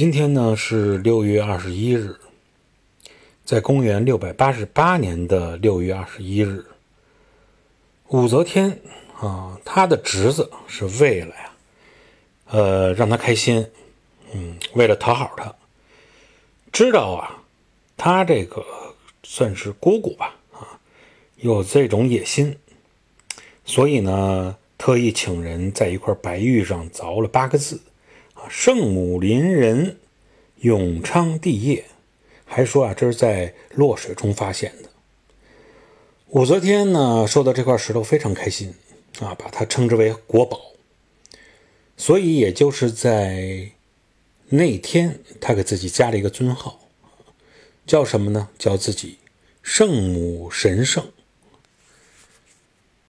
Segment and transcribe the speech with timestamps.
[0.00, 2.16] 今天呢是六月二十一日，
[3.44, 6.64] 在公元六百八十八年的六月二十一日，
[8.08, 8.80] 武则天
[9.20, 11.52] 啊，她的侄子是为了呀，
[12.46, 13.66] 呃，让她开心，
[14.32, 15.54] 嗯，为了讨好她，
[16.72, 17.44] 知道啊，
[17.98, 18.64] 他这个
[19.22, 20.80] 算是姑姑吧，啊，
[21.36, 22.56] 有这种野心，
[23.66, 27.78] 所以呢，特意请人在一块白玉上凿了八个字。
[28.48, 29.98] 圣母临人，
[30.60, 31.84] 永昌帝业，
[32.44, 34.88] 还说啊，这是在洛水中发现的。
[36.28, 38.74] 武则天呢，收到这块石头非常开心
[39.20, 40.60] 啊，把它称之为国宝。
[41.96, 43.72] 所以，也就是在
[44.48, 46.80] 那天，他给自己加了一个尊号，
[47.86, 48.48] 叫什么呢？
[48.58, 49.18] 叫自己
[49.62, 51.04] 圣母神圣。